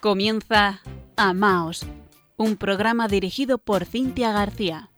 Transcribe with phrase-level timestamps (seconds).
[0.00, 0.80] Comienza
[1.16, 1.84] Amaos,
[2.38, 4.88] un programa dirigido por Cintia García.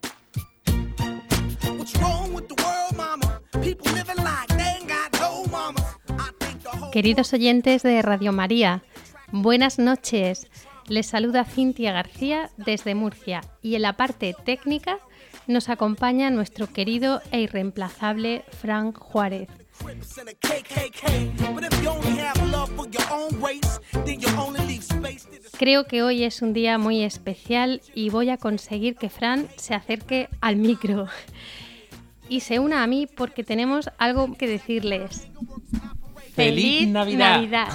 [6.93, 8.81] Queridos oyentes de Radio María,
[9.33, 10.47] buenas noches.
[10.87, 14.99] Les saluda Cintia García desde Murcia y en la parte técnica
[15.47, 19.49] nos acompaña nuestro querido e irreemplazable Frank Juárez.
[25.57, 29.73] Creo que hoy es un día muy especial y voy a conseguir que Fran se
[29.73, 31.07] acerque al micro
[32.29, 35.27] y se una a mí porque tenemos algo que decirles.
[36.35, 37.69] ¡Feliz, Navidad!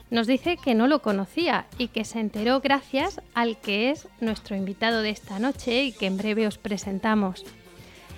[0.10, 4.58] Nos dice que no lo conocía y que se enteró gracias al que es nuestro
[4.58, 7.46] invitado de esta noche y que en breve os presentamos.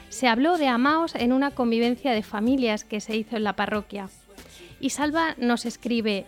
[0.09, 4.09] Se habló de Amaos en una convivencia de familias que se hizo en la parroquia.
[4.79, 6.25] Y Salva nos escribe,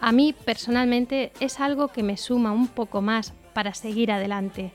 [0.00, 4.72] a mí personalmente es algo que me suma un poco más para seguir adelante.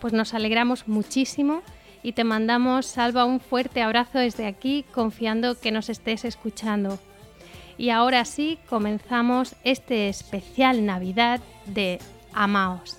[0.00, 1.62] Pues nos alegramos muchísimo
[2.06, 7.00] y te mandamos, Salva, un fuerte abrazo desde aquí, confiando que nos estés escuchando.
[7.78, 11.98] Y ahora sí, comenzamos este especial Navidad de
[12.32, 12.98] Amaos.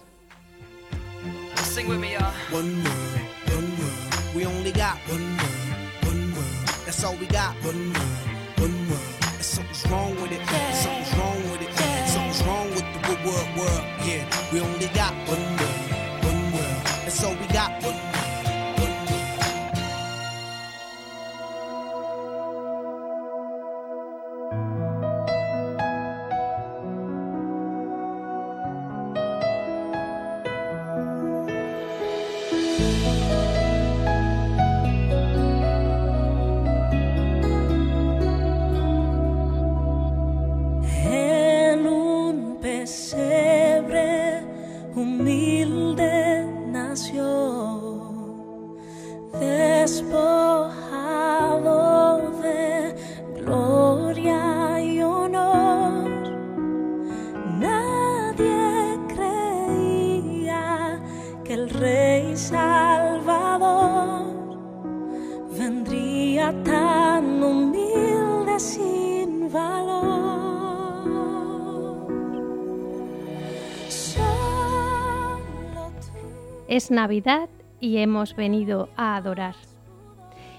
[76.77, 77.49] Es Navidad
[77.79, 79.55] y hemos venido a adorar.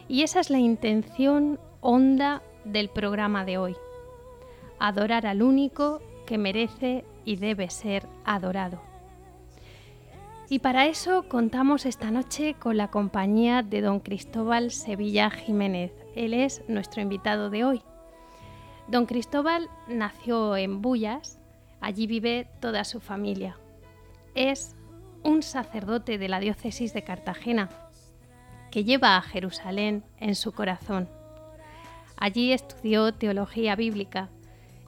[0.08, 3.76] Y esa es la intención honda del programa de hoy.
[4.80, 8.80] Adorar al único que merece y debe ser adorado.
[10.48, 15.92] Y para eso contamos esta noche con la compañía de don Cristóbal Sevilla Jiménez.
[16.16, 17.82] Él es nuestro invitado de hoy.
[18.88, 21.38] Don Cristóbal nació en Bullas,
[21.80, 23.56] allí vive toda su familia.
[24.34, 24.74] Es
[25.22, 27.68] un sacerdote de la diócesis de Cartagena,
[28.70, 31.08] que lleva a Jerusalén en su corazón.
[32.16, 34.28] Allí estudió teología bíblica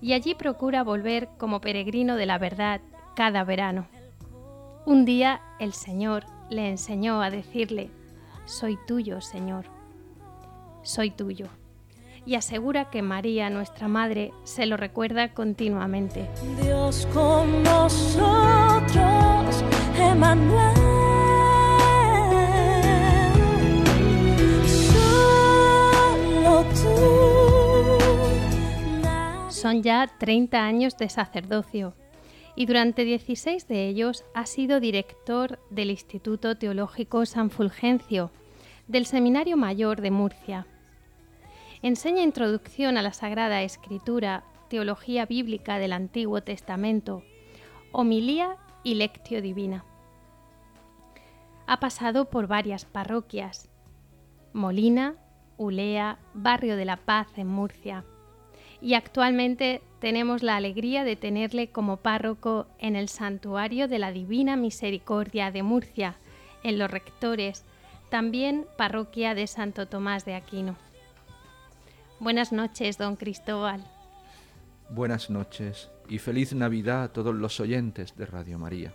[0.00, 2.80] y allí procura volver como peregrino de la verdad
[3.14, 3.86] cada verano.
[4.86, 7.90] Un día el Señor le enseñó a decirle,
[8.46, 9.66] Soy tuyo, Señor,
[10.82, 11.46] soy tuyo.
[12.26, 16.28] Y asegura que María, nuestra Madre, se lo recuerda continuamente.
[16.62, 19.64] Dios con nosotros
[29.60, 31.94] son ya 30 años de sacerdocio
[32.56, 38.30] y durante 16 de ellos ha sido director del Instituto Teológico San Fulgencio,
[38.88, 40.66] del Seminario Mayor de Murcia.
[41.82, 47.22] Enseña introducción a la Sagrada Escritura, teología bíblica del Antiguo Testamento,
[47.92, 49.84] homilía y lectio divina.
[51.70, 53.68] Ha pasado por varias parroquias,
[54.52, 55.14] Molina,
[55.56, 58.04] Ulea, Barrio de la Paz en Murcia,
[58.80, 64.56] y actualmente tenemos la alegría de tenerle como párroco en el Santuario de la Divina
[64.56, 66.16] Misericordia de Murcia,
[66.64, 67.64] en los rectores,
[68.08, 70.74] también parroquia de Santo Tomás de Aquino.
[72.18, 73.84] Buenas noches, don Cristóbal.
[74.88, 78.92] Buenas noches y feliz Navidad a todos los oyentes de Radio María.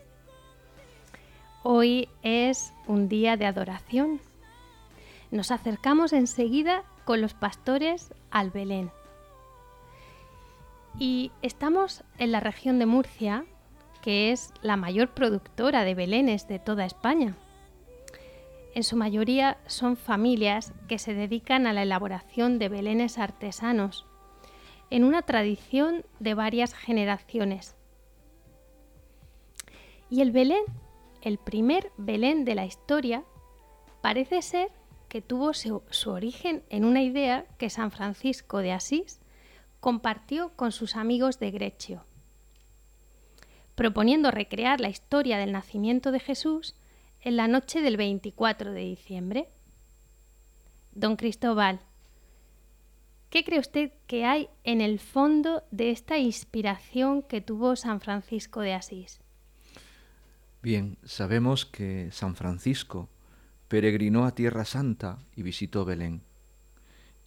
[1.67, 4.21] Hoy es un día de adoración.
[5.31, 8.91] Nos acercamos enseguida con los pastores al Belén.
[10.99, 13.45] Y estamos en la región de Murcia,
[14.03, 17.35] que es la mayor productora de belenes de toda España.
[18.75, 24.05] En su mayoría son familias que se dedican a la elaboración de belenes artesanos,
[24.91, 27.75] en una tradición de varias generaciones.
[30.11, 30.63] Y el Belén,
[31.25, 33.25] el primer Belén de la historia,
[34.01, 34.71] parece ser
[35.09, 39.19] que tuvo su, origen en una idea que San Francisco de Asís
[39.79, 42.05] compartió con sus amigos de Grecio,
[43.73, 46.75] proponiendo recrear la historia del nacimiento de Jesús
[47.21, 49.49] en la noche del 24 de diciembre.
[50.91, 51.79] Don Cristóbal,
[53.31, 58.61] ¿qué cree usted que hay en el fondo de esta inspiración que tuvo San Francisco
[58.61, 59.24] de Asís?
[60.65, 63.07] Bien, sabemos que San Francisco
[63.67, 66.23] peregrinó a Tierra Santa y visitó Belén,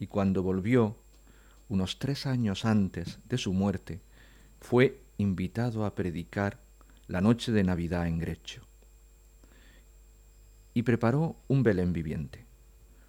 [0.00, 0.96] y cuando volvió
[1.68, 4.00] unos tres años antes de su muerte,
[4.58, 6.58] fue invitado a predicar
[7.06, 8.66] la noche de Navidad en Grecho.
[10.74, 12.44] Y preparó un Belén viviente,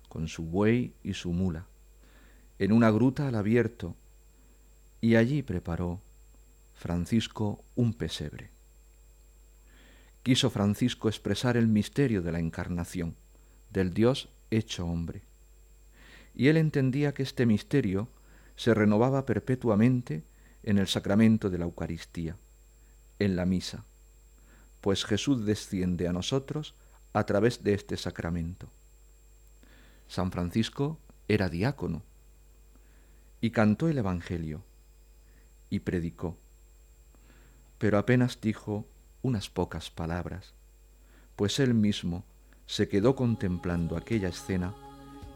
[0.10, 1.66] con su buey y su mula,
[2.60, 3.96] en una gruta al abierto,
[5.02, 6.02] y allí preparó
[6.76, 8.59] Francisco un pesebre.
[10.24, 13.16] Quiso Francisco expresar el misterio de la encarnación,
[13.70, 15.22] del Dios hecho hombre.
[16.36, 18.10] Y él entendía que este misterio
[18.56, 20.24] se renovaba perpetuamente
[20.64, 22.36] en el sacramento de la Eucaristía,
[23.18, 23.86] en la misa,
[24.82, 26.76] pues Jesús desciende a nosotros
[27.14, 28.70] a través de este sacramento.
[30.08, 32.04] San Francisco era diácono
[33.42, 34.64] y cantó el Evangelio
[35.70, 36.38] y predicó,
[37.78, 38.86] pero apenas dijo
[39.22, 40.54] unas pocas palabras,
[41.36, 42.24] pues él mismo
[42.66, 44.74] se quedó contemplando aquella escena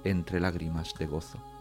[0.04, 1.53] entre lágrimas de gozo.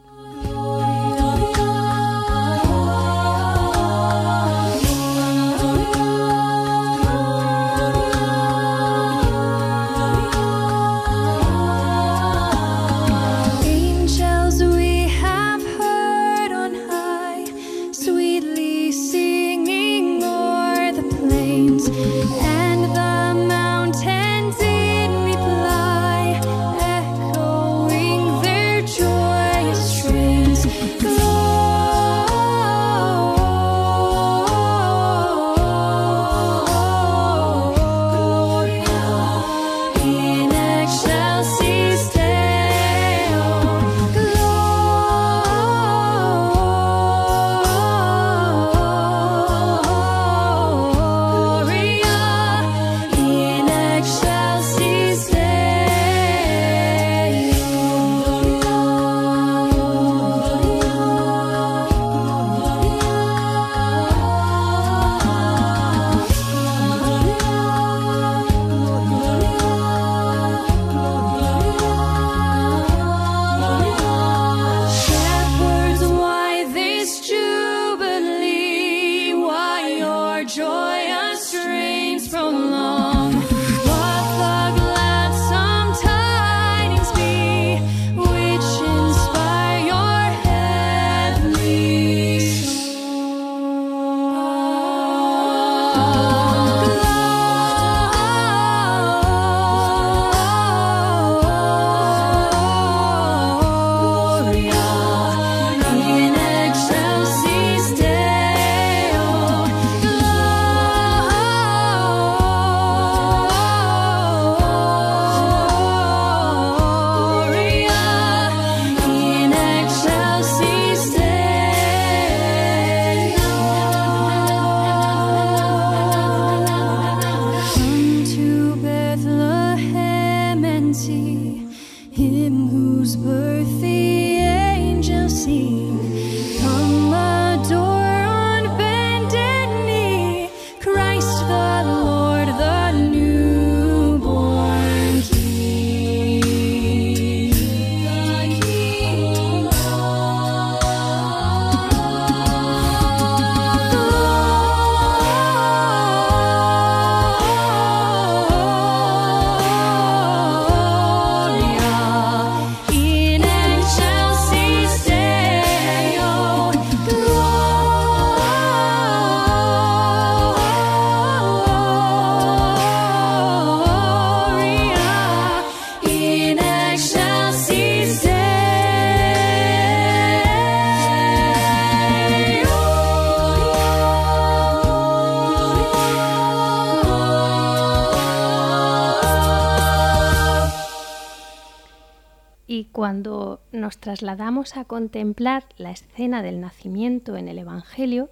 [193.93, 198.31] Nos trasladamos a contemplar la escena del nacimiento en el Evangelio,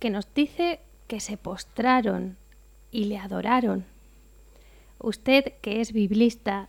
[0.00, 2.36] que nos dice que se postraron
[2.90, 3.84] y le adoraron.
[4.98, 6.68] Usted, que es biblista,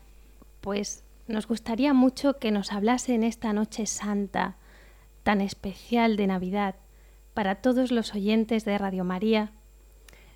[0.62, 4.58] pues nos gustaría mucho que nos hablase en esta noche santa,
[5.24, 6.76] tan especial de Navidad,
[7.34, 9.52] para todos los oyentes de Radio María,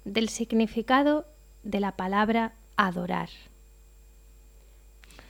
[0.06, 1.28] del significado
[1.62, 3.30] de la palabra adorar.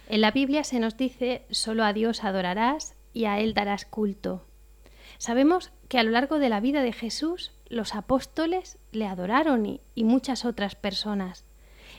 [0.10, 4.46] En la Biblia se nos dice, solo a Dios adorarás y a Él darás culto.
[5.18, 9.82] Sabemos que a lo largo de la vida de Jesús los apóstoles le adoraron y,
[9.96, 11.44] y, muchas otras personas.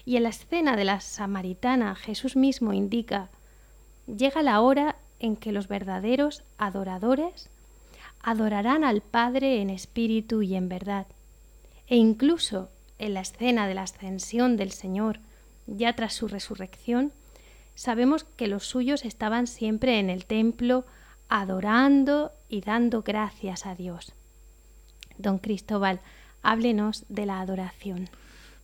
[0.06, 3.28] Y en la escena de la samaritana Jesús mismo indica,
[4.06, 7.50] llega la hora en que los verdaderos adoradores
[8.22, 11.06] adorarán al Padre en espíritu y en verdad.
[11.86, 15.20] E incluso en la escena de la ascensión del Señor,
[15.66, 17.12] ya tras su resurrección,
[17.78, 20.84] sabemos que los suyos estaban siempre en el templo
[21.28, 24.14] adorando y dando gracias a Dios.
[25.16, 26.00] Don Cristóbal,
[26.42, 28.08] háblenos de la adoración.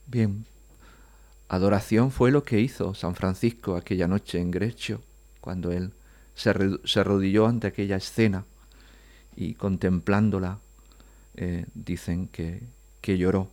[0.09, 0.47] Bien,
[1.49, 5.00] adoración fue lo que hizo San Francisco aquella noche en Grecio,
[5.40, 5.92] cuando él
[6.35, 6.50] se,
[6.99, 8.44] arrodilló ante aquella escena
[9.37, 10.59] y contemplándola
[11.37, 12.64] eh, dicen que,
[13.00, 13.49] que lloró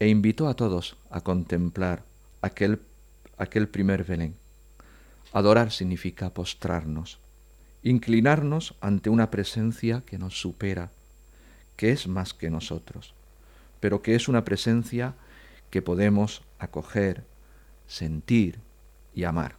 [0.00, 2.02] e invitó a todos a contemplar
[2.42, 2.80] aquel,
[3.38, 4.34] aquel primer Belén.
[5.32, 7.18] Adorar significa postrarnos,
[7.82, 10.90] inclinarnos ante una presencia que nos supera,
[11.76, 13.14] que es más que nosotros,
[13.80, 15.14] pero que es una presencia
[15.70, 17.24] que podemos acoger,
[17.86, 18.58] sentir
[19.14, 19.54] y amar.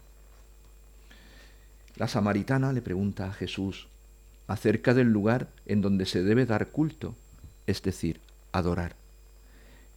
[1.96, 3.88] La samaritana le pregunta a Jesús
[4.48, 7.16] acerca del lugar en donde se debe dar culto,
[7.68, 8.20] es decir,
[8.52, 8.96] adorar.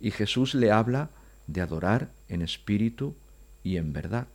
[0.00, 1.10] Y Jesús le habla
[1.46, 3.14] de adorar en espíritu
[3.62, 4.28] y en verdad.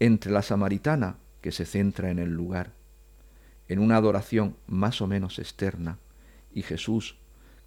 [0.00, 2.72] Entre la samaritana, que se centra en el lugar,
[3.68, 5.98] en una adoración más o menos externa,
[6.52, 7.16] y Jesús,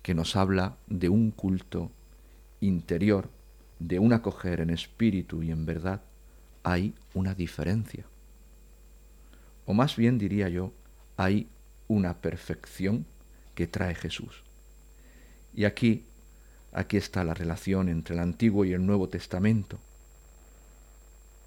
[0.01, 1.91] que nos habla de un culto
[2.59, 3.29] interior,
[3.79, 6.01] de un acoger en espíritu y en verdad,
[6.63, 8.05] hay una diferencia.
[9.65, 10.73] O más bien diría yo,
[11.17, 11.47] hay
[11.87, 13.05] una perfección
[13.55, 14.43] que trae Jesús.
[15.53, 16.05] Y aquí
[16.73, 19.77] Aquí está la relación entre el Antiguo y el Nuevo Testamento.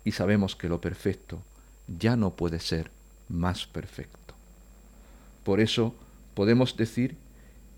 [0.04, 1.42] Y sabemos que lo perfecto
[1.86, 2.90] ya no puede ser
[3.28, 4.34] más perfecto.
[5.44, 5.94] Por eso
[6.34, 7.16] podemos decir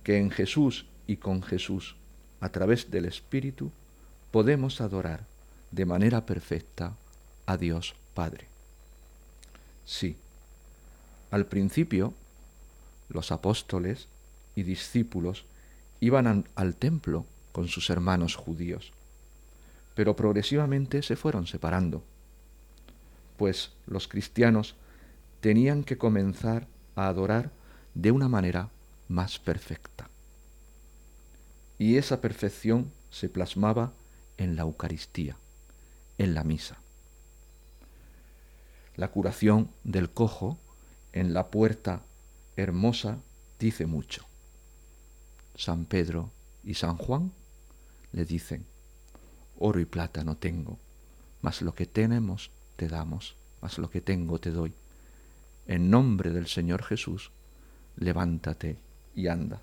[0.02, 1.96] que en Jesús y con Jesús,
[2.40, 3.70] a través del Espíritu,
[4.30, 5.24] podemos adorar
[5.70, 6.94] de manera perfecta
[7.46, 8.46] a Dios Padre.
[9.84, 10.16] Sí,
[11.30, 12.14] al principio
[13.08, 14.08] los apóstoles
[14.54, 15.44] y discípulos
[16.00, 18.92] iban al templo con sus hermanos judíos.
[19.94, 22.02] Pero progresivamente se fueron separando,
[23.36, 24.74] pues los cristianos
[25.40, 27.50] tenían que comenzar a adorar
[27.94, 28.70] de una manera
[29.08, 30.08] más perfecta.
[31.78, 33.92] Y esa perfección se plasmaba
[34.38, 35.36] en la Eucaristía,
[36.18, 36.78] en la misa.
[38.96, 40.58] La curación del cojo
[41.12, 42.02] en la puerta
[42.56, 43.18] hermosa
[43.58, 44.24] dice mucho.
[45.54, 46.30] San Pedro
[46.64, 47.32] y San Juan
[48.12, 48.66] le dicen,
[49.58, 50.78] oro y plata no tengo,
[51.42, 54.72] mas lo que tenemos te damos, mas lo que tengo te doy.
[55.66, 57.30] En nombre del Señor Jesús,
[57.96, 58.78] levántate
[59.14, 59.60] y anda.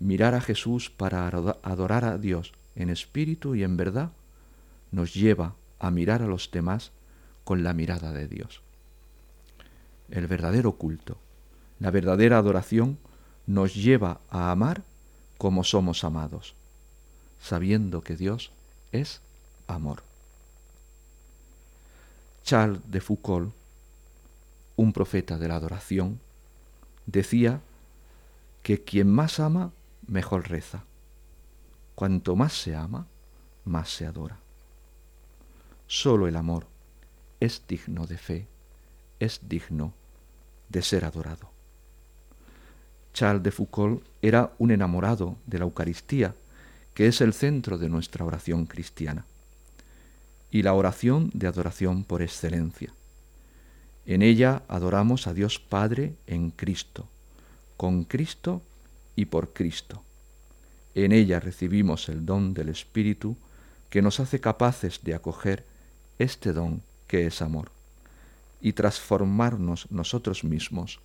[0.00, 4.10] Mirar a Jesús para adorar a Dios en espíritu y en verdad
[4.92, 6.92] nos lleva a mirar a los demás
[7.44, 8.62] con la mirada de Dios.
[10.10, 11.18] El verdadero culto,
[11.80, 12.98] la verdadera adoración
[13.46, 14.82] nos lleva a amar
[15.38, 16.54] como somos amados
[17.40, 18.50] sabiendo que Dios
[18.92, 19.20] es
[19.66, 20.07] amor.
[22.48, 23.52] Charles de Foucault,
[24.76, 26.18] un profeta de la adoración,
[27.04, 27.60] decía
[28.62, 29.70] que quien más ama,
[30.06, 30.82] mejor reza.
[31.94, 33.06] Cuanto más se ama,
[33.66, 34.38] más se adora.
[35.86, 36.66] Solo el amor
[37.38, 38.46] es digno de fe,
[39.20, 39.92] es digno
[40.70, 41.50] de ser adorado.
[43.12, 46.34] Charles de Foucault era un enamorado de la Eucaristía
[46.94, 49.26] que es el centro de nuestra oración cristiana,
[50.50, 52.92] y la oración de adoración por excelencia.
[54.06, 57.06] En ella adoramos a Dios Padre en Cristo,
[57.76, 58.62] con Cristo
[59.16, 60.02] y por Cristo.
[60.94, 63.36] En ella recibimos el don del Espíritu
[63.90, 65.64] que nos hace capaces de acoger
[66.18, 67.70] este don que es amor
[68.60, 71.00] y transformarnos nosotros mismos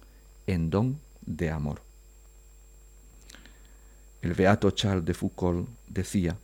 [0.47, 1.81] en don de amor.
[4.21, 6.37] El beato Charles de Foucault decía,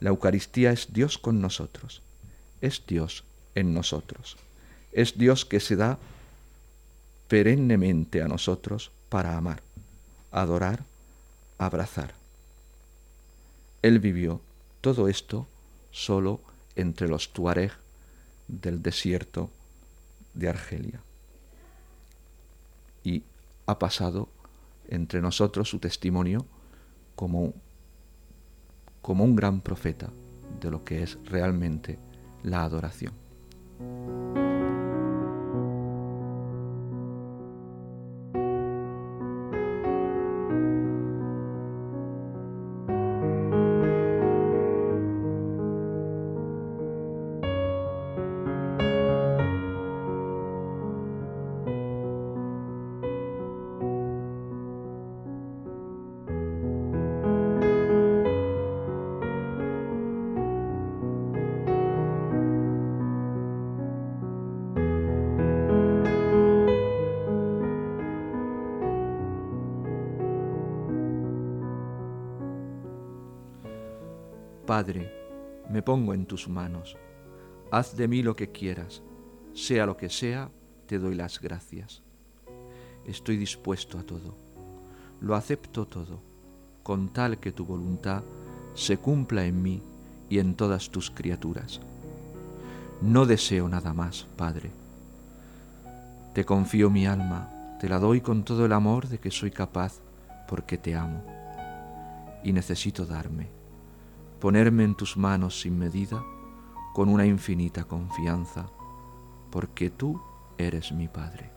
[0.00, 2.02] la Eucaristía es Dios con nosotros,
[2.64, 4.36] es Dios en nosotros.
[4.92, 5.98] Es Dios que se da
[7.28, 9.62] perennemente a nosotros para amar,
[10.30, 10.82] adorar,
[11.58, 12.14] abrazar.
[13.82, 14.40] Él vivió
[14.80, 15.46] todo esto
[15.90, 16.40] solo
[16.74, 17.72] entre los tuareg
[18.48, 19.50] del desierto
[20.32, 21.00] de Argelia.
[23.02, 23.22] Y
[23.66, 24.28] ha pasado
[24.88, 26.46] entre nosotros su testimonio
[27.14, 27.52] como,
[29.02, 30.10] como un gran profeta
[30.60, 31.98] de lo que es realmente
[32.44, 33.12] la adoración.
[74.74, 75.08] Padre,
[75.70, 76.96] me pongo en tus manos.
[77.70, 79.02] Haz de mí lo que quieras.
[79.54, 80.50] Sea lo que sea,
[80.88, 82.02] te doy las gracias.
[83.06, 84.34] Estoy dispuesto a todo.
[85.20, 86.20] Lo acepto todo,
[86.82, 88.24] con tal que tu voluntad
[88.74, 89.80] se cumpla en mí
[90.28, 91.80] y en todas tus criaturas.
[93.00, 94.72] No deseo nada más, Padre.
[96.34, 100.00] Te confío mi alma, te la doy con todo el amor de que soy capaz,
[100.48, 101.22] porque te amo.
[102.42, 103.62] Y necesito darme
[104.44, 106.22] ponerme en tus manos sin medida,
[106.92, 108.66] con una infinita confianza,
[109.50, 110.20] porque tú
[110.58, 111.50] eres mi Padre.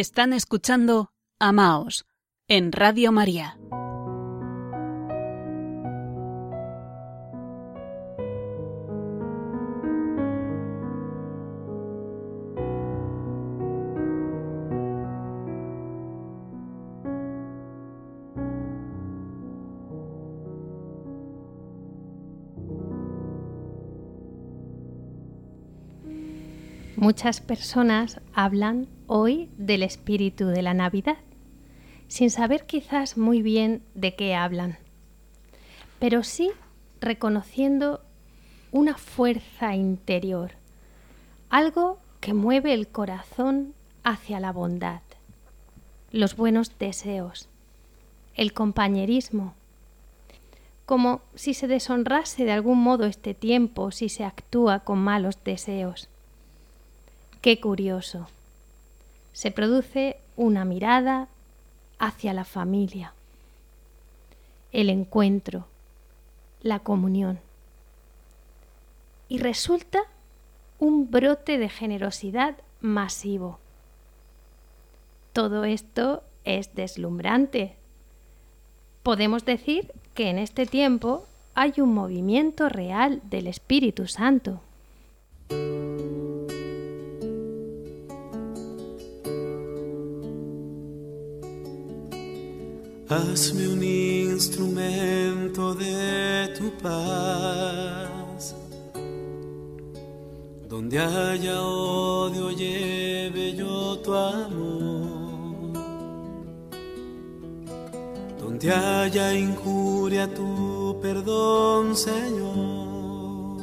[0.00, 2.06] Están escuchando Amaos
[2.46, 3.58] en Radio María.
[26.94, 31.16] Muchas personas hablan hoy del espíritu de la Navidad,
[32.06, 34.78] sin saber quizás muy bien de qué hablan,
[35.98, 36.50] pero sí
[37.00, 38.02] reconociendo
[38.70, 40.52] una fuerza interior,
[41.48, 45.00] algo que mueve el corazón hacia la bondad,
[46.12, 47.48] los buenos deseos,
[48.34, 49.54] el compañerismo,
[50.84, 56.08] como si se deshonrase de algún modo este tiempo si se actúa con malos deseos.
[57.42, 58.26] Qué curioso
[59.32, 61.28] se produce una mirada
[61.98, 63.14] hacia la familia,
[64.72, 65.66] el encuentro,
[66.62, 67.40] la comunión.
[69.28, 70.00] Y resulta
[70.78, 73.58] un brote de generosidad masivo.
[75.32, 77.76] Todo esto es deslumbrante.
[79.02, 84.60] Podemos decir que en este tiempo hay un movimiento real del Espíritu Santo.
[93.10, 98.54] Hazme un instrumento de tu paz.
[100.68, 105.72] Donde haya odio, lleve yo tu amor.
[108.38, 113.62] Donde haya injuria, tu perdón, Señor.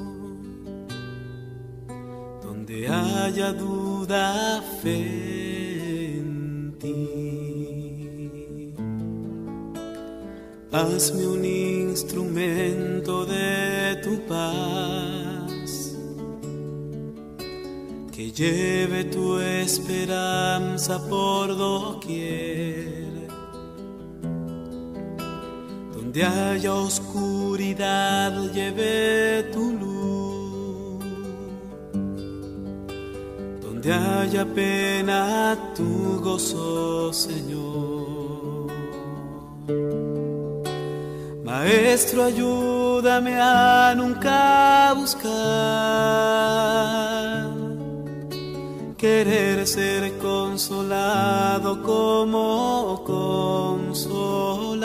[2.42, 5.35] Donde haya duda, fe
[10.78, 15.96] Hazme un instrumento de tu paz,
[18.12, 23.30] que lleve tu esperanza por doquier.
[25.94, 31.06] Donde haya oscuridad, lleve tu luz.
[33.62, 37.75] Donde haya pena, tu gozo, Señor.
[41.58, 45.32] Maestro, ayúdame a nunca buscar
[48.98, 54.84] querer ser consolado como consolar,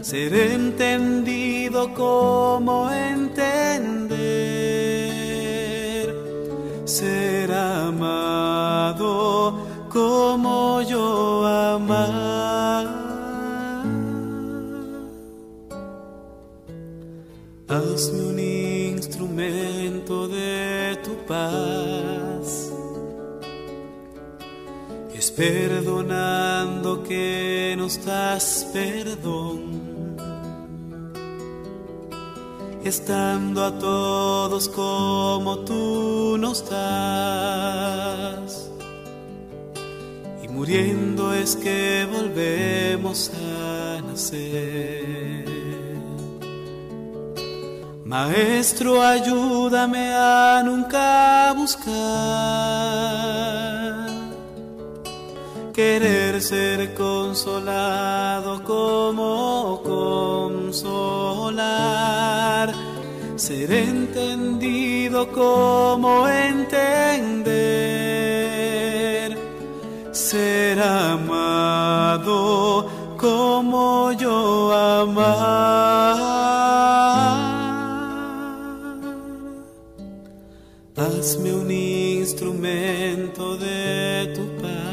[0.00, 4.14] ser entendido como entender,
[6.84, 9.08] ser amado
[9.90, 12.63] como yo amar.
[17.94, 22.72] Hazme un instrumento de tu paz.
[25.14, 30.16] Es perdonando que nos das perdón.
[32.84, 38.72] Estando a todos como tú nos das.
[40.42, 45.33] Y muriendo es que volvemos a nacer.
[48.16, 51.90] Maestro, ayúdame a nunca buscar
[55.72, 59.82] querer ser consolado como
[60.62, 61.72] consolar,
[63.34, 67.50] ser entendido como entender,
[70.12, 71.83] ser amado
[81.24, 84.84] Hazme un instrumento de tu paz.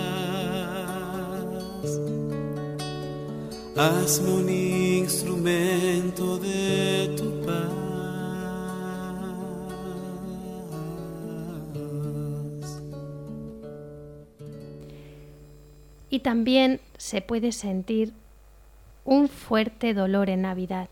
[3.76, 7.68] Hazme un instrumento de tu paz.
[16.10, 18.14] Y también se puede sentir
[19.04, 20.88] un fuerte dolor en Navidad,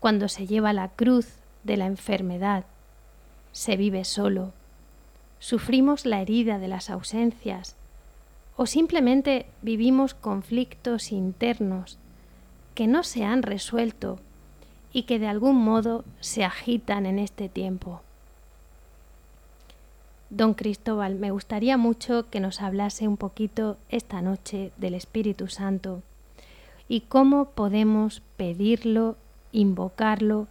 [0.00, 1.26] cuando se lleva la cruz
[1.64, 2.64] de la enfermedad
[3.52, 4.52] se vive solo,
[5.38, 7.76] sufrimos la herida de las ausencias
[8.56, 11.98] o simplemente vivimos conflictos internos
[12.74, 14.18] que no se han resuelto
[14.92, 18.02] y que de algún modo se agitan en este tiempo.
[20.30, 26.02] Don Cristóbal, me gustaría mucho que nos hablase un poquito esta noche del Espíritu Santo
[26.88, 29.16] y cómo podemos pedirlo,
[29.52, 30.46] invocarlo,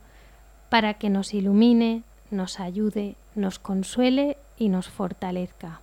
[0.70, 5.82] para que nos ilumine, nos ayude, nos consuele y nos fortalezca.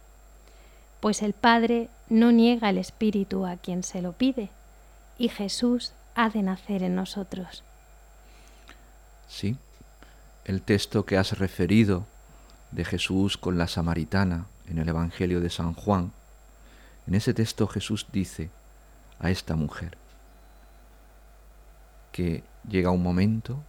[1.01, 4.51] Pues el Padre no niega el Espíritu a quien se lo pide,
[5.19, 7.63] y Jesús ha de nacer en nosotros.
[9.29, 9.57] Sí,
[10.45, 12.07] el texto que has referido
[12.73, 16.13] de Jesús con la samaritana en el Evangelio de San Juan,
[17.07, 18.51] en ese texto Jesús dice
[19.19, 19.97] a esta mujer
[22.13, 23.63] que llega un momento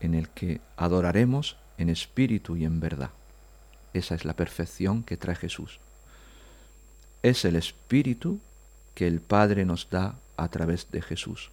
[0.00, 3.10] en el que adoraremos en espíritu y en verdad.
[3.92, 5.78] Esa es la perfección que trae Jesús.
[7.22, 8.40] Es el espíritu
[8.94, 11.50] que el Padre nos da a través de Jesús,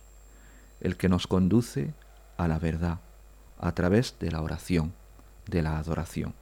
[0.79, 1.93] el que nos conduce
[2.37, 2.99] a la verdad
[3.61, 4.91] a través de la oración,
[5.47, 6.33] de la adoración.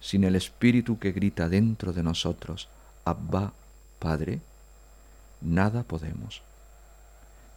[0.00, 2.68] Sin el espíritu que grita dentro de nosotros,
[3.04, 3.52] Abba,
[3.98, 4.40] Padre,
[5.40, 6.42] nada podemos.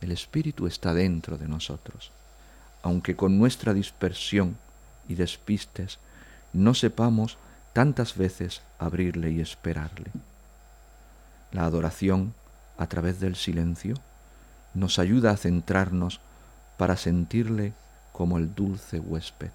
[0.02, 2.12] El espíritu está dentro de nosotros,
[2.84, 4.58] aunque con nuestra dispersión
[5.10, 6.00] y despistes,
[6.54, 7.38] no sepamos
[7.74, 10.12] tantas veces abrirle y esperarle.
[11.52, 12.34] La adoración,
[12.78, 13.96] a través del silencio,
[14.74, 16.22] nos ayuda a centrarnos
[16.78, 17.74] para sentirle
[18.14, 19.52] como el dulce huésped,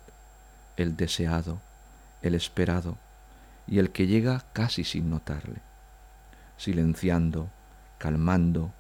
[0.76, 1.60] el deseado,
[2.20, 2.98] el esperado
[3.66, 5.60] y el que llega casi sin notarle,
[6.56, 7.48] silenciando,
[7.98, 8.72] calmando,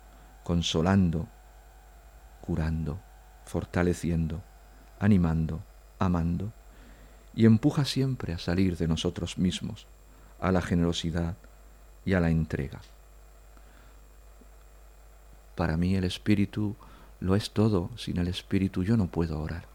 [0.42, 1.28] consolando,
[2.40, 2.98] curando,
[3.44, 4.42] fortaleciendo,
[4.98, 5.62] animando,
[5.98, 6.52] amando
[7.36, 9.86] y empuja siempre a salir de nosotros mismos,
[10.40, 11.36] a la generosidad
[12.04, 12.80] y a la entrega.
[15.54, 16.76] Para mí el Espíritu
[17.20, 19.66] lo es todo, sin el Espíritu yo no puedo orar.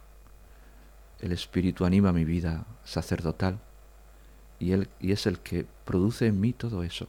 [1.21, 3.59] El Espíritu anima mi vida sacerdotal
[4.59, 7.07] y, él, y es el que produce en mí todo eso.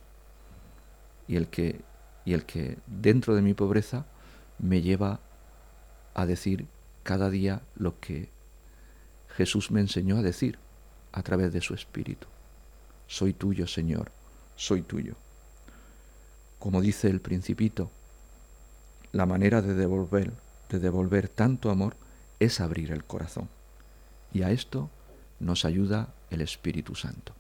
[1.28, 1.80] Y el, que,
[2.24, 4.06] y el que dentro de mi pobreza
[4.58, 5.20] me lleva
[6.14, 6.66] a decir
[7.02, 8.30] cada día lo que
[9.40, 10.58] Jesús me enseñó a decir
[11.12, 12.26] a través de su Espíritu.
[13.06, 14.12] Soy tuyo, Señor,
[14.54, 15.14] soy tuyo.
[16.58, 17.90] Como dice el principito,
[19.12, 20.30] la manera de devolver,
[20.68, 21.96] de devolver tanto amor
[22.38, 23.48] es abrir el corazón.
[24.30, 24.90] Y a esto
[25.38, 27.32] nos ayuda el Espíritu Santo.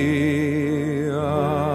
[0.00, 1.69] Maria.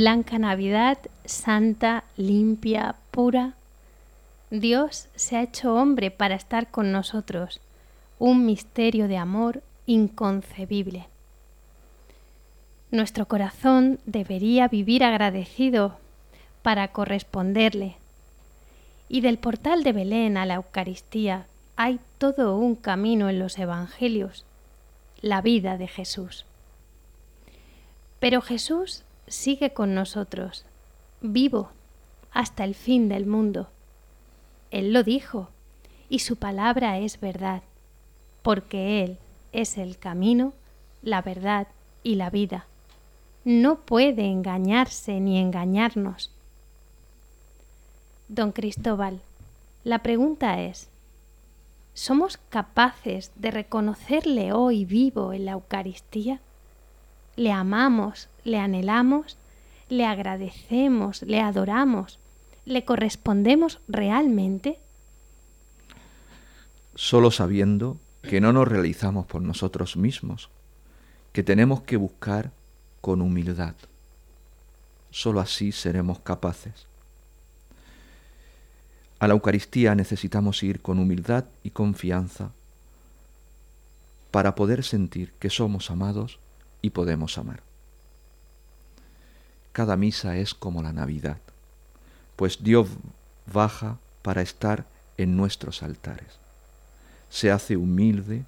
[0.00, 3.52] Blanca Navidad, santa, limpia, pura.
[4.50, 7.60] Dios se ha hecho hombre para estar con nosotros,
[8.18, 11.06] un misterio de amor inconcebible.
[12.90, 15.98] Nuestro corazón debería vivir agradecido
[16.62, 17.96] para corresponderle.
[19.10, 21.44] Y del portal de Belén a la Eucaristía
[21.76, 24.46] hay todo un camino en los Evangelios,
[25.20, 26.46] la vida de Jesús.
[28.18, 30.66] Pero Jesús sigue con nosotros,
[31.20, 31.70] vivo
[32.32, 33.68] hasta el fin del mundo.
[34.70, 35.48] Él lo dijo,
[36.08, 37.62] y su palabra es verdad,
[38.42, 39.18] porque Él
[39.52, 40.52] es el camino,
[41.02, 41.68] la verdad
[42.02, 42.66] y la vida.
[43.44, 46.32] No puede engañarse ni engañarnos.
[48.28, 49.20] Don Cristóbal,
[49.84, 50.88] la pregunta es,
[51.94, 56.40] ¿somos capaces de reconocerle hoy vivo en la Eucaristía?
[57.40, 59.38] Le amamos, le anhelamos,
[59.88, 62.18] le agradecemos, le adoramos,
[62.66, 64.78] le correspondemos realmente?
[66.94, 70.50] Solo sabiendo que no nos realizamos por nosotros mismos,
[71.32, 72.52] que tenemos que buscar
[73.00, 73.74] con humildad.
[75.10, 76.86] Solo así seremos capaces.
[79.18, 82.50] A la Eucaristía necesitamos ir con humildad y confianza
[84.30, 86.38] para poder sentir que somos amados
[86.82, 87.62] y podemos amar.
[89.72, 91.38] Cada misa es como la Navidad,
[92.36, 92.88] pues Dios
[93.52, 94.84] baja para estar
[95.16, 96.38] en nuestros altares.
[97.28, 98.44] Se hace humilde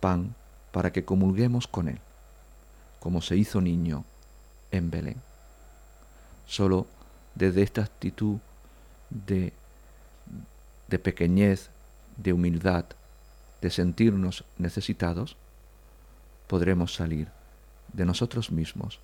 [0.00, 0.34] pan
[0.70, 1.98] para que comulguemos con Él,
[3.00, 4.04] como se hizo niño
[4.70, 5.20] en Belén.
[6.46, 6.86] Solo
[7.34, 8.38] desde esta actitud
[9.10, 9.52] de,
[10.88, 11.70] de pequeñez,
[12.16, 12.84] de humildad,
[13.60, 15.36] de sentirnos necesitados,
[16.46, 17.28] podremos salir
[17.92, 19.00] de nosotros mismos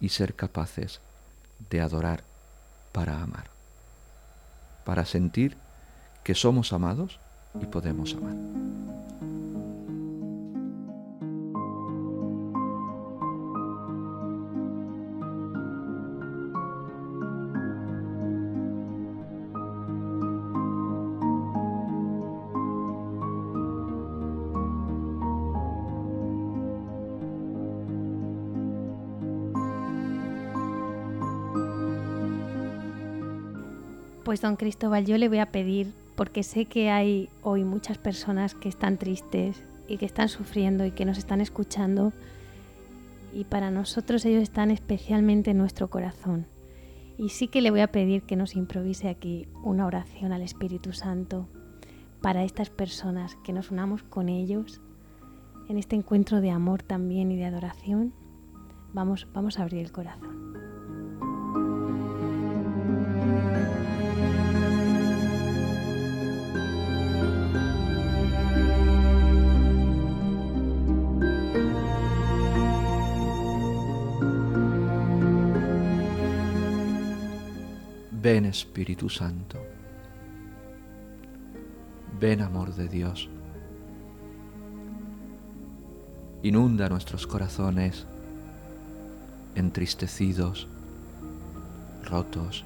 [0.00, 1.00] y ser capaces
[1.70, 2.24] de adorar
[2.92, 3.50] para amar,
[4.84, 5.56] para sentir
[6.24, 7.18] que somos amados
[7.60, 8.36] y podemos amar.
[34.28, 38.54] Pues don Cristóbal, yo le voy a pedir, porque sé que hay hoy muchas personas
[38.54, 42.12] que están tristes y que están sufriendo y que nos están escuchando,
[43.32, 46.46] y para nosotros ellos están especialmente en nuestro corazón.
[47.16, 50.92] Y sí que le voy a pedir que nos improvise aquí una oración al Espíritu
[50.92, 51.48] Santo
[52.20, 54.82] para estas personas, que nos unamos con ellos
[55.70, 58.12] en este encuentro de amor también y de adoración.
[58.92, 60.47] Vamos, vamos a abrir el corazón.
[78.48, 79.58] Espíritu Santo,
[82.18, 83.28] ven amor de Dios,
[86.42, 88.06] inunda nuestros corazones
[89.54, 90.66] entristecidos,
[92.04, 92.64] rotos,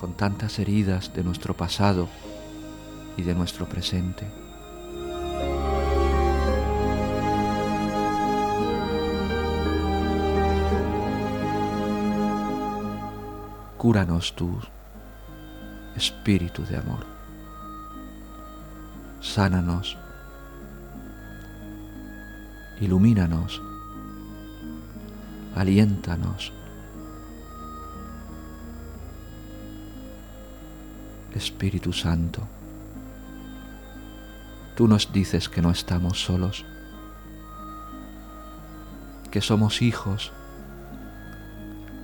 [0.00, 2.08] con tantas heridas de nuestro pasado
[3.16, 4.47] y de nuestro presente.
[13.78, 14.58] Cúranos tú,
[15.94, 17.06] Espíritu de amor.
[19.20, 19.96] Sánanos.
[22.80, 23.62] Ilumínanos.
[25.54, 26.52] Aliéntanos.
[31.32, 32.42] Espíritu Santo,
[34.76, 36.64] tú nos dices que no estamos solos,
[39.30, 40.32] que somos hijos,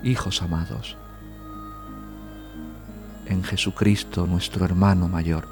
[0.04, 0.96] hijos amados
[3.26, 5.48] en Jesucristo nuestro hermano mayor,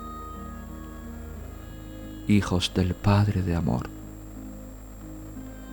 [2.28, 3.88] hijos del Padre de amor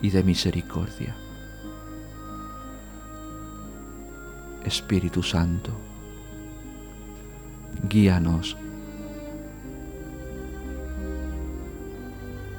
[0.02, 1.14] y de misericordia.
[4.64, 5.72] Espíritu Santo,
[7.88, 8.56] guíanos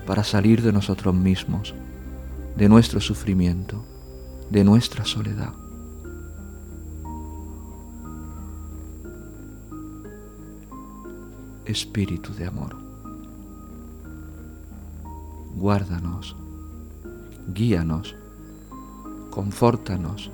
[0.05, 1.73] para salir de nosotros mismos,
[2.55, 3.85] de nuestro sufrimiento,
[4.49, 5.60] de nuestra soledad
[11.71, 12.75] Espíritu de amor.
[15.55, 16.35] Guárdanos,
[17.53, 18.13] guíanos,
[19.29, 20.29] confórtanos,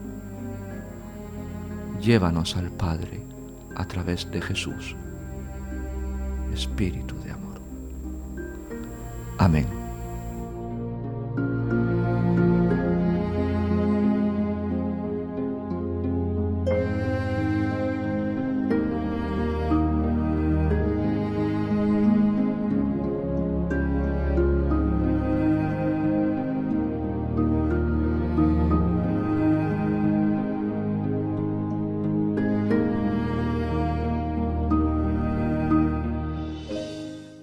[2.02, 3.24] llévanos al Padre
[3.76, 4.96] a través de Jesús.
[6.52, 7.62] Espíritu de amor.
[9.38, 9.77] Amén.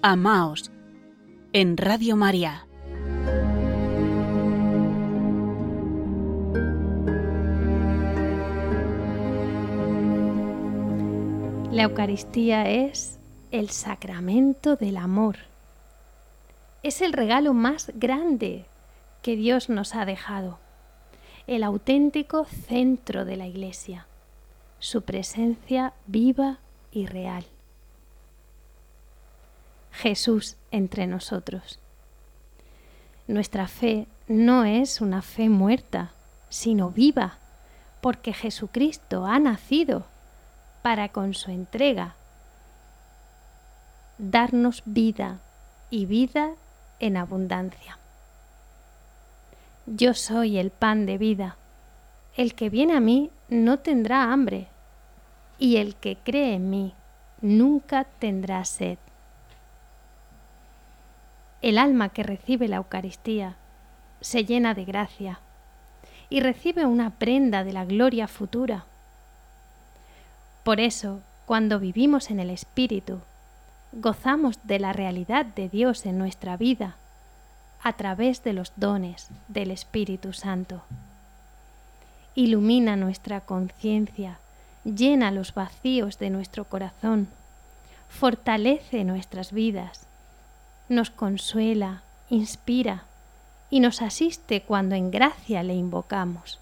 [0.07, 0.71] Amaos
[1.55, 2.67] en Radio María.
[11.73, 13.19] La Eucaristía es
[13.51, 15.37] el sacramento del amor.
[16.83, 18.67] Es el regalo más grande
[19.23, 20.59] que Dios nos ha dejado,
[21.47, 24.07] el auténtico centro de la Iglesia,
[24.81, 26.59] su presencia viva
[26.91, 27.47] y real.
[29.95, 31.79] Jesús entre nosotros.
[33.27, 36.13] Nuestra fe no es una fe muerta,
[36.49, 37.39] sino viva,
[38.01, 40.05] porque Jesucristo ha nacido
[40.83, 42.17] para con su entrega
[44.19, 45.41] darnos vida
[45.91, 46.51] y vida
[47.01, 47.99] en abundancia.
[49.87, 51.57] Yo soy el pan de vida.
[52.37, 54.69] El que viene a mí no tendrá hambre,
[55.59, 56.95] y el que cree en mí
[57.41, 58.99] nunca tendrá sed.
[61.65, 63.55] El alma que recibe la Eucaristía
[64.21, 65.41] se llena de gracia
[66.29, 68.85] y recibe una prenda de la gloria futura.
[70.63, 73.21] Por eso Cuando vivimos en el Espíritu,
[73.93, 76.97] gozamos de la realidad de Dios en nuestra vida
[77.83, 80.83] a través de los dones del Espíritu Santo.
[82.35, 84.39] Ilumina nuestra conciencia,
[84.85, 87.29] llena los vacíos de nuestro corazón,
[88.11, 90.07] fortalece nuestras vidas,
[90.89, 93.05] nos consuela, inspira
[93.71, 96.61] y nos asiste cuando en gracia le invocamos.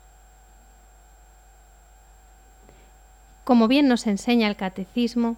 [3.44, 5.36] Como bien nos enseña el catecismo,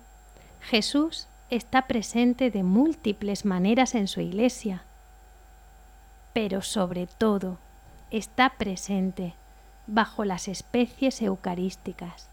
[0.61, 4.83] Jesús está presente de múltiples maneras en su iglesia,
[6.33, 7.59] pero sobre todo
[8.11, 9.35] está presente
[9.87, 12.29] bajo las especies eucarísticas.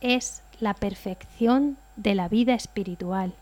[0.00, 3.34] Es la perfección de la vida espiritual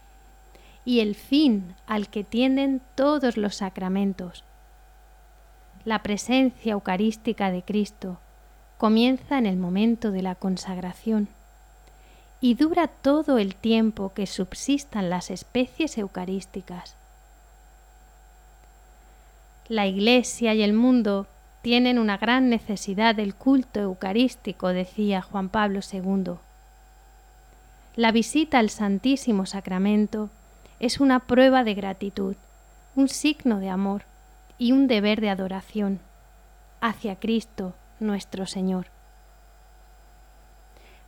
[0.86, 4.44] y el fin al que tienden todos los sacramentos.
[5.84, 8.18] La presencia eucarística de Cristo
[8.78, 11.28] comienza en el momento de la consagración
[12.40, 16.96] y dura todo el tiempo que subsistan las especies eucarísticas.
[19.68, 21.26] La Iglesia y el mundo
[21.62, 26.34] tienen una gran necesidad del culto eucarístico, decía Juan Pablo II.
[27.96, 30.30] La visita al Santísimo Sacramento
[30.80, 32.36] es una prueba de gratitud,
[32.94, 34.02] un signo de amor
[34.58, 36.00] y un deber de adoración
[36.80, 38.86] hacia Cristo nuestro Señor.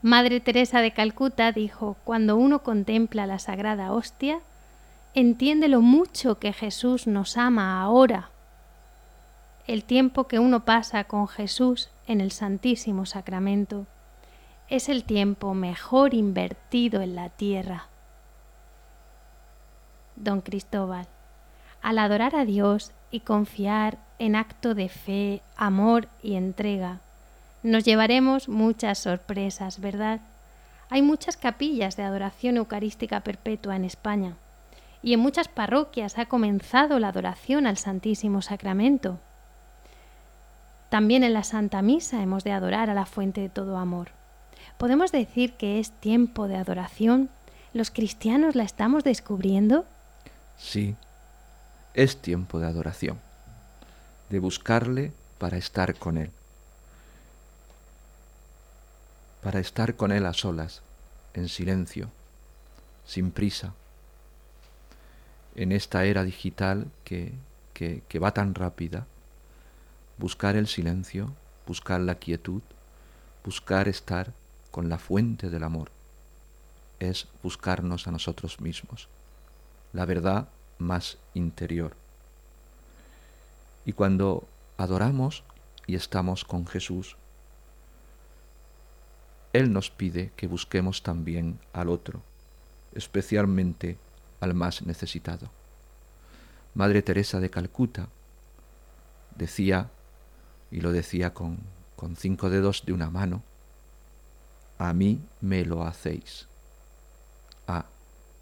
[0.01, 4.41] Madre Teresa de Calcuta dijo, cuando uno contempla la sagrada hostia,
[5.15, 8.31] entiende lo mucho que Jesús nos ama ahora.
[9.67, 13.87] El tiempo que uno pasa con Jesús en el Santísimo Sacramento
[14.69, 17.89] es el tiempo mejor invertido en la tierra.
[20.19, 21.07] Don Cristóbal,
[21.81, 27.01] al adorar a Dios y confiar en acto de fe, amor y entrega.
[27.63, 30.21] Nos llevaremos muchas sorpresas, ¿verdad?
[30.91, 34.35] Hay muchas capillas de adoración eucarística perpetua en España
[35.03, 39.21] y en muchas parroquias ha comenzado la adoración al Santísimo Sacramento.
[40.89, 44.09] También en la Santa Misa hemos de adorar a la fuente de todo amor.
[44.79, 47.31] ¿Podemos decir que es tiempo de adoración?
[47.73, 49.85] ¿Los cristianos la estamos descubriendo?
[50.59, 50.97] Sí,
[51.95, 53.19] es tiempo de adoración
[54.29, 56.31] de buscarle para estar con Él,
[59.43, 60.83] para estar con Él a solas,
[61.35, 62.11] en silencio,
[63.07, 63.73] sin prisa,
[65.55, 67.33] en esta era digital que,
[67.73, 69.07] que, que va tan rápida,
[70.19, 71.33] buscar el silencio,
[71.67, 72.63] buscar la quietud,
[73.45, 74.33] buscar estar
[74.71, 75.91] con la fuente del amor,
[76.99, 79.09] es buscarnos a nosotros mismos,
[79.93, 81.97] la verdad más interior
[83.89, 85.45] y cuando adoramos
[85.87, 87.17] y estamos con Jesús,
[89.55, 92.21] Él nos pide que busquemos también al otro,
[92.95, 93.97] especialmente
[94.41, 95.49] al más necesitado.
[96.75, 98.11] Madre Teresa de Calcuta
[99.37, 99.89] decía,
[100.71, 101.57] y lo decía con,
[101.97, 103.43] con cinco dedos de una mano,
[104.77, 106.47] a mí me lo hacéis,
[107.67, 107.87] a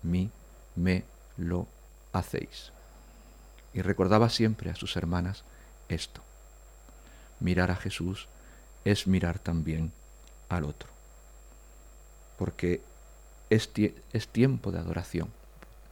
[0.03, 0.28] mí
[0.74, 1.05] me
[1.37, 1.66] lo
[2.12, 2.72] hacéis
[3.76, 5.45] y recordaba siempre a sus hermanas
[5.91, 6.22] esto.
[7.41, 8.26] Mirar a Jesús
[8.87, 9.93] es mirar también
[10.49, 10.89] al otro,
[12.39, 12.80] porque
[13.51, 13.70] es,
[14.14, 15.28] es tiempo de adoración,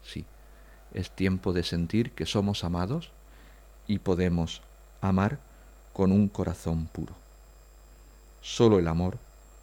[0.03, 0.25] sí,
[0.95, 3.11] es tiempo de sentir que somos amados
[3.87, 4.63] y podemos
[5.03, 5.39] amar
[5.93, 7.15] con un corazón puro.
[8.41, 9.19] Solo el amor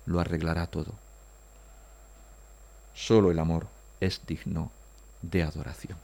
[0.06, 0.94] lo arreglará todo.
[2.94, 3.68] Solo el amor
[4.00, 4.72] es digno
[5.22, 5.98] de adoración.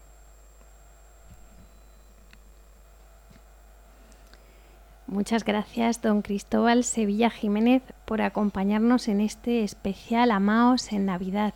[5.08, 11.54] Muchas gracias, don Cristóbal Sevilla Jiménez, por acompañarnos en este especial Amaos en Navidad.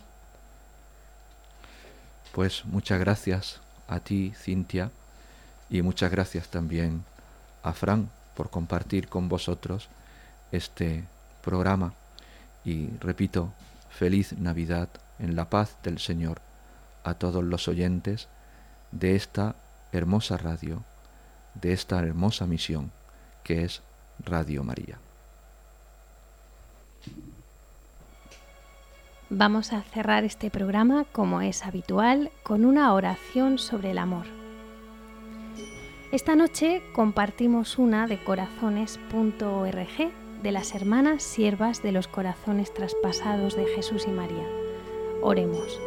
[2.32, 4.90] Pues muchas gracias a ti, Cintia,
[5.68, 7.04] y muchas gracias también
[7.62, 9.90] a Fran por compartir con vosotros
[10.50, 11.04] este
[11.42, 11.92] programa.
[12.64, 13.52] Y repito,
[13.90, 14.88] feliz Navidad
[15.18, 16.40] en la paz del Señor
[17.04, 18.28] a todos los oyentes
[18.90, 19.56] de esta
[19.92, 20.82] hermosa radio,
[21.54, 22.92] de esta hermosa misión
[23.42, 23.82] que es
[24.24, 24.98] Radio María.
[29.30, 34.26] Vamos a cerrar este programa, como es habitual, con una oración sobre el amor.
[36.12, 43.64] Esta noche compartimos una de corazones.org de las hermanas siervas de los corazones traspasados de
[43.64, 44.46] Jesús y María.
[45.22, 45.80] Oremos.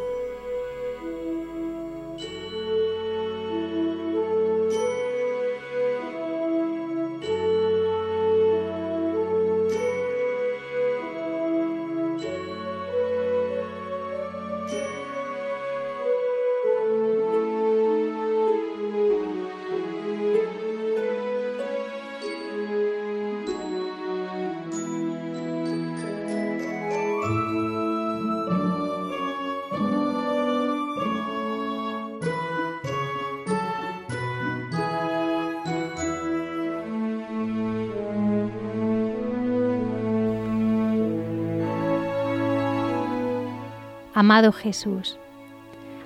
[44.18, 45.18] Amado Jesús,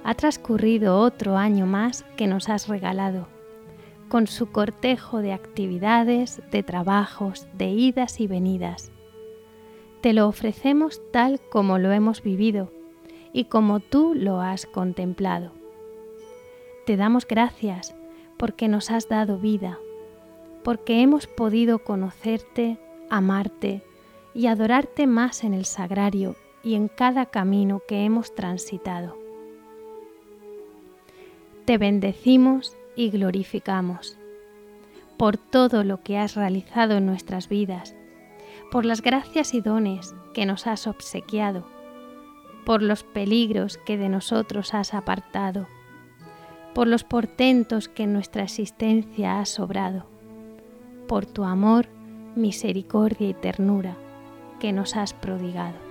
[0.03, 3.29] ha transcurrido otro año más que nos has regalado,
[4.09, 8.91] con su cortejo de actividades, de trabajos, de idas y venidas.
[10.01, 12.73] Te lo ofrecemos tal como lo hemos vivido
[13.33, 15.53] y como tú lo has contemplado.
[16.87, 17.95] Te damos gracias
[18.39, 19.79] porque nos has dado vida,
[20.65, 22.77] porque hemos podido conocerte,
[23.09, 23.85] amarte
[24.35, 29.17] y adorarte más en el sagrario y en cada camino que hemos transitado.
[31.65, 34.19] Te bendecimos y glorificamos
[35.17, 37.95] por todo lo que has realizado en nuestras vidas,
[38.71, 41.67] por las gracias y dones que nos has obsequiado,
[42.65, 45.67] por los peligros que de nosotros has apartado,
[46.75, 50.07] por los portentos que en nuestra existencia has sobrado,
[51.07, 51.89] por tu amor,
[52.35, 53.97] misericordia y ternura
[54.59, 55.90] que nos has prodigado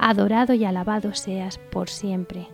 [0.00, 2.48] adorado y alabado seas por siempre,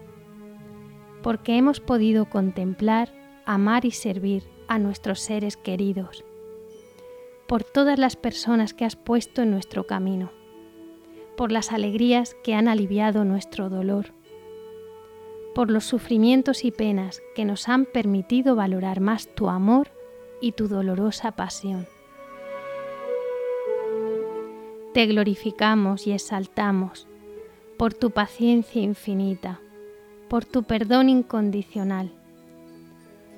[1.23, 3.15] porque hemos podido contemplar,
[3.47, 6.25] amar y servir a nuestros seres queridos,
[7.47, 10.33] por todas las personas que has puesto en nuestro camino,
[11.37, 14.07] por las alegrías que han aliviado nuestro dolor,
[15.55, 19.93] por los sufrimientos y penas que nos han permitido valorar más tu amor
[20.41, 21.87] y tu dolorosa pasión.
[24.93, 27.07] Te glorificamos y exaltamos
[27.77, 29.61] por tu paciencia infinita,
[30.29, 32.11] por tu perdón incondicional.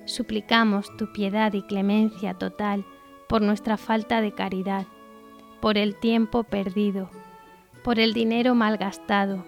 [0.05, 2.85] Suplicamos tu piedad y clemencia total
[3.29, 4.87] por nuestra falta de caridad,
[5.61, 7.11] por el tiempo perdido,
[7.83, 9.45] por el dinero malgastado,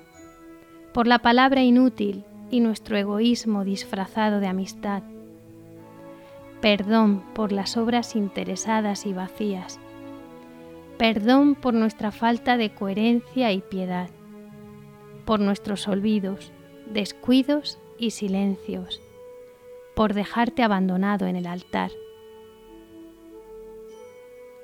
[0.92, 5.04] por la palabra inútil y nuestro egoísmo disfrazado de amistad.
[6.60, 9.78] Perdón por las obras interesadas y vacías.
[10.98, 14.10] Perdón por nuestra falta de coherencia y piedad
[15.20, 16.52] por nuestros olvidos,
[16.86, 19.00] descuidos y silencios,
[19.94, 21.90] por dejarte abandonado en el altar.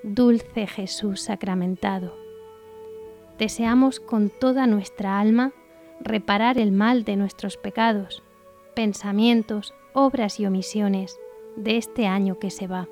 [0.03, 2.17] Dulce Jesús sacramentado,
[3.39, 5.53] deseamos con toda nuestra alma
[6.01, 8.23] reparar el mal de nuestros pecados,
[8.75, 11.19] pensamientos, obras y omisiones
[11.57, 12.89] de este año que se va.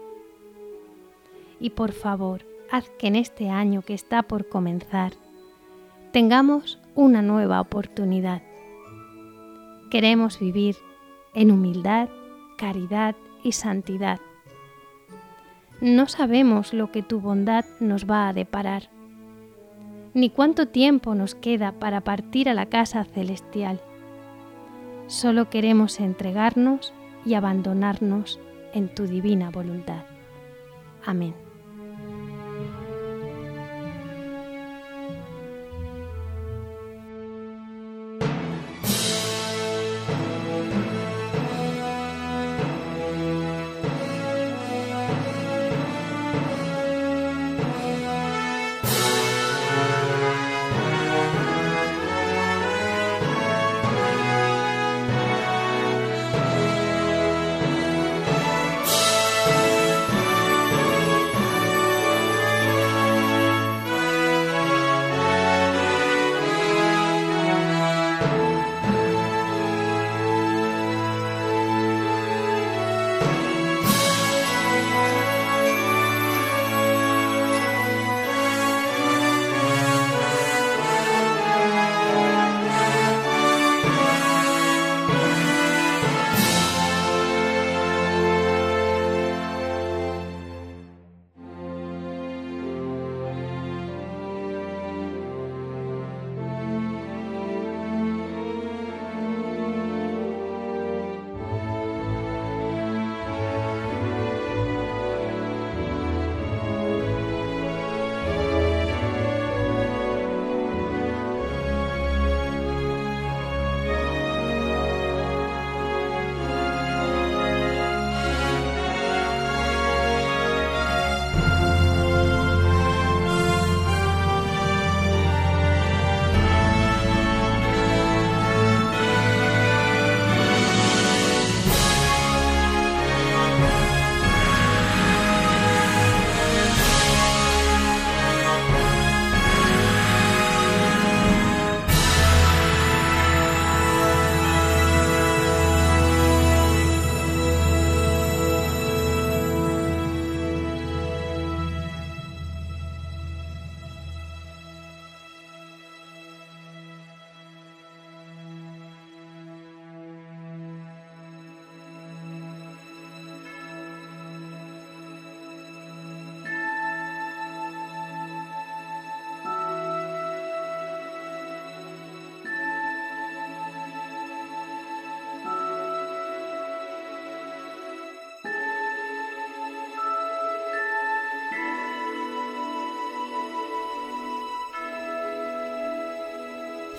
[1.60, 5.12] Y por favor, haz que en este año que está por comenzar,
[6.12, 8.42] tengamos una nueva oportunidad.
[9.90, 10.76] Queremos vivir
[11.34, 12.08] en humildad,
[12.56, 14.20] caridad y santidad.
[15.80, 18.90] No sabemos lo que tu bondad nos va a deparar,
[20.14, 23.80] ni cuánto tiempo nos queda para partir a la casa celestial.
[25.06, 26.94] Solo queremos entregarnos
[27.26, 28.38] y abandonarnos
[28.72, 30.04] en tu divina voluntad.
[31.04, 31.43] Amén.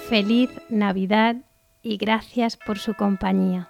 [0.09, 1.37] Feliz Navidad
[1.81, 3.69] y gracias por su compañía.